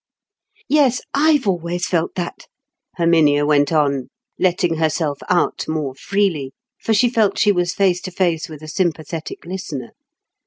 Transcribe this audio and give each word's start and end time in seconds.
"Yes, 0.67 1.01
I've 1.13 1.47
always 1.47 1.85
felt 1.85 2.15
that," 2.15 2.47
Herminia 2.95 3.45
went 3.45 3.71
on, 3.71 4.07
letting 4.39 4.77
herself 4.77 5.19
out 5.29 5.63
more 5.67 5.93
freely, 5.93 6.53
for 6.81 6.91
she 6.95 7.07
felt 7.07 7.37
she 7.37 7.51
was 7.51 7.75
face 7.75 8.01
to 8.01 8.11
face 8.11 8.49
with 8.49 8.63
a 8.63 8.67
sympathetic 8.67 9.45
listener. 9.45 9.91